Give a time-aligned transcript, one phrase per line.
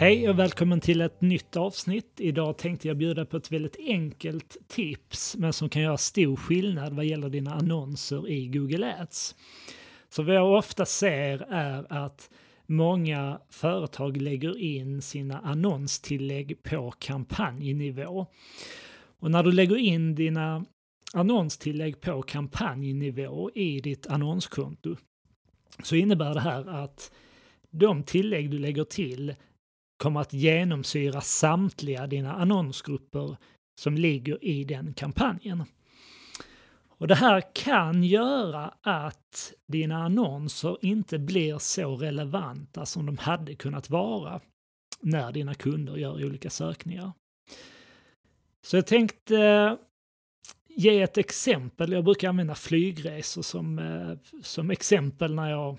[0.00, 2.20] Hej och välkommen till ett nytt avsnitt.
[2.20, 6.92] Idag tänkte jag bjuda på ett väldigt enkelt tips men som kan göra stor skillnad
[6.92, 9.34] vad gäller dina annonser i Google Ads.
[10.08, 12.30] Så vad jag ofta ser är att
[12.66, 18.26] många företag lägger in sina annonstillägg på kampanjnivå.
[19.18, 20.64] Och när du lägger in dina
[21.14, 24.96] annonstillägg på kampanjnivå i ditt annonskonto
[25.82, 27.12] så innebär det här att
[27.70, 29.34] de tillägg du lägger till
[30.00, 33.36] kommer att genomsyra samtliga dina annonsgrupper
[33.80, 35.64] som ligger i den kampanjen.
[36.88, 43.54] Och det här kan göra att dina annonser inte blir så relevanta som de hade
[43.54, 44.40] kunnat vara
[45.00, 47.12] när dina kunder gör olika sökningar.
[48.62, 49.74] Så jag tänkte eh,
[50.68, 51.92] ge ett exempel.
[51.92, 55.78] Jag brukar använda flygresor som, eh, som exempel när jag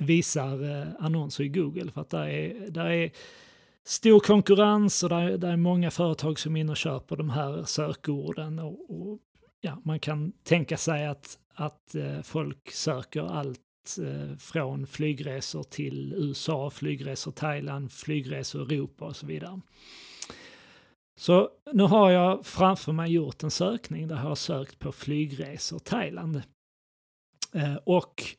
[0.00, 1.90] visar eh, annonser i Google.
[1.92, 3.10] För att där är, där är
[3.84, 7.64] stor konkurrens och där, där är många företag som är inne och köper de här
[7.64, 8.58] sökorden.
[8.58, 9.18] Och, och
[9.60, 16.14] ja, man kan tänka sig att, att eh, folk söker allt eh, från flygresor till
[16.16, 19.60] USA, flygresor Thailand, flygresor Europa och så vidare.
[21.16, 25.78] Så nu har jag framför mig gjort en sökning där jag har sökt på flygresor
[25.78, 26.42] Thailand.
[27.84, 28.36] Och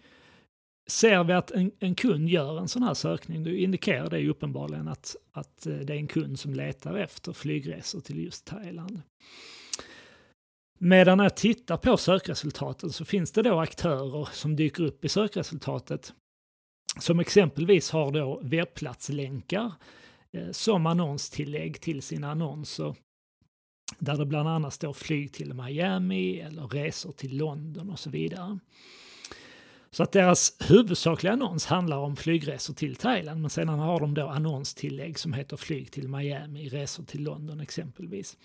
[0.92, 4.88] ser vi att en, en, kund gör en sån här sökning, då indikerar det uppenbarligen
[4.88, 9.02] att, att eh, det är en kund som letar efter flygresor till just Thailand.
[10.80, 16.14] Medan jag tittar på sökresultaten så finns det då aktörer som dyker upp i sökresultatet
[17.00, 19.72] som exempelvis har då webbplatslänkar
[20.34, 22.96] Eh, som annonstillägg till sina annonser.
[24.00, 28.60] Där det bland annat står flyg till Miami eller resor till London och så vidare.
[29.96, 34.28] Så att deras huvudsakliga annons handlar om flygresor till Thailand men sedan har de då
[34.28, 38.38] annonstillägg som heter flyg till Miami, resor till London exempelvis.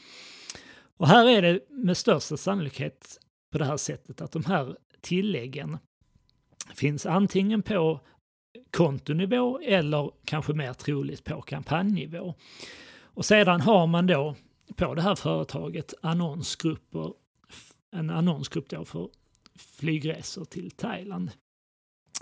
[0.96, 3.20] Och här är det med största sannolikhet
[3.52, 5.78] på det här sättet att de här tilläggen
[6.74, 8.00] finns antingen på
[8.70, 12.34] kontonivå eller kanske mer troligt på kampanjnivå.
[13.02, 14.34] Och sedan har man då
[14.76, 17.12] på det här företaget annonsgrupper,
[17.92, 19.08] en annonsgrupp då för
[19.58, 21.30] flygresor till Thailand.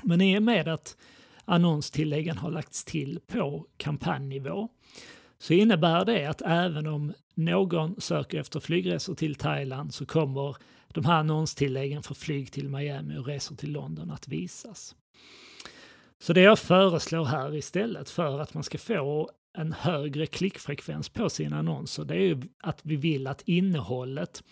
[0.03, 0.97] Men i och med att
[1.45, 4.69] annonstilläggen har lagts till på kampanjnivå
[5.39, 10.57] så innebär det att även om någon söker efter flygresor till Thailand så kommer
[10.89, 14.95] de här annonstilläggen för flyg till Miami och resor till London att visas.
[16.19, 21.31] Så det jag föreslår här istället för att man ska få en högre klickfrekvens på
[21.31, 24.43] sina annonser, det är ju att vi vill att innehållet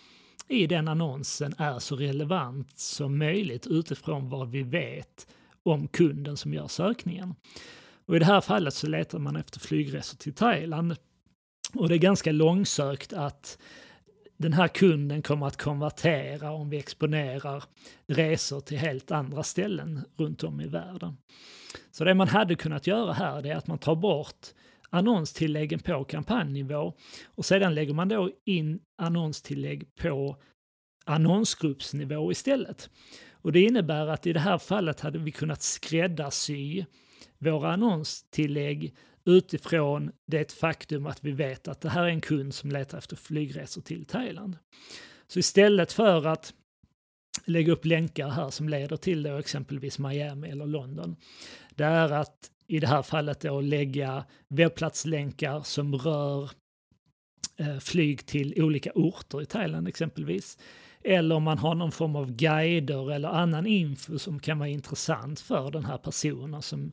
[0.52, 5.26] i den annonsen är så relevant som möjligt utifrån vad vi vet
[5.62, 7.34] om kunden som gör sökningen.
[8.06, 10.96] Och I det här fallet så letar man efter flygresor till Thailand.
[11.74, 13.58] Och det är ganska långsökt att
[14.36, 17.64] den här kunden kommer att konvertera om vi exponerar
[18.06, 21.16] resor till helt andra ställen runt om i världen.
[21.90, 24.46] Så det man hade kunnat göra här är att man tar bort
[24.92, 26.92] annonstilläggen på kampanjnivå
[27.34, 30.36] och sedan lägger man då in annonstillägg på
[31.04, 32.90] annonsgruppsnivå istället.
[33.30, 36.84] Och det innebär att i det här fallet hade vi kunnat skräddarsy
[37.38, 38.94] våra annonstillägg
[39.24, 43.16] utifrån det faktum att vi vet att det här är en kund som letar efter
[43.16, 44.56] flygresor till Thailand.
[45.26, 46.54] Så istället för att
[47.44, 51.16] lägga upp länkar här som leder till då exempelvis Miami eller London,
[51.70, 56.50] det är att i det här fallet då lägga webbplatslänkar som rör
[57.56, 60.58] eh, flyg till olika orter i Thailand exempelvis.
[61.04, 65.40] Eller om man har någon form av guider eller annan info som kan vara intressant
[65.40, 66.92] för den här personen som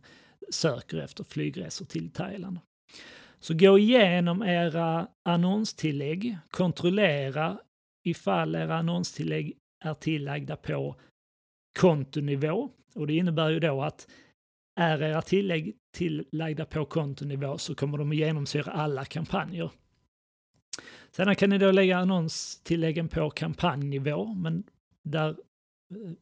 [0.49, 2.59] söker efter flygresor till Thailand.
[3.39, 7.59] Så gå igenom era annonstillägg, kontrollera
[8.05, 10.95] ifall era annonstillägg är tillagda på
[11.79, 12.69] kontonivå.
[12.95, 14.07] Och det innebär ju då att
[14.79, 19.71] är era tillägg tillagda på kontonivå så kommer de att genomsyra alla kampanjer.
[21.11, 24.63] Sedan kan ni då lägga annonstilläggen på kampanjnivå, men
[25.03, 25.35] där eh,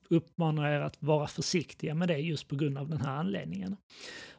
[0.09, 3.77] uppmanar er att vara försiktiga med det just på grund av den här anledningen.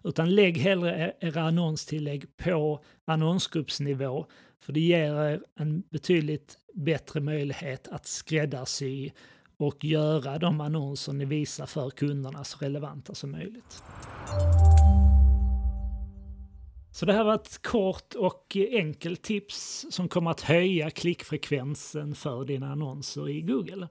[0.05, 4.27] Utan lägg hellre e-, era annonstillägg på annonsgruppsnivå
[4.61, 9.11] för det ger er en betydligt bättre möjlighet att skräddarsy
[9.59, 13.83] och göra de annonser ni visar för kunderna så relevanta som möjligt.
[16.91, 22.45] Så det här var ett kort och enkelt tips som kommer att höja klickfrekvensen för
[22.45, 23.89] dina annonser i Google.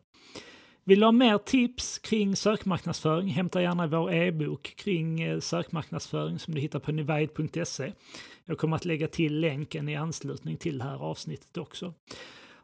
[0.83, 3.27] Vill du ha mer tips kring sökmarknadsföring?
[3.27, 7.93] Hämta gärna vår e-bok kring eh, sökmarknadsföring som du hittar på nivide.se.
[8.45, 11.93] Jag kommer att lägga till länken i anslutning till det här avsnittet också.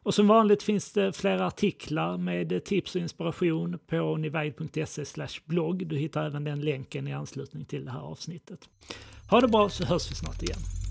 [0.04, 5.04] Och som vanligt finns det flera artiklar med tips och inspiration på nivide.se
[5.44, 5.86] blogg.
[5.86, 8.68] Du hittar även den länken i anslutning till det här avsnittet.
[9.30, 10.83] Ha det bra så hörs vi snart igen.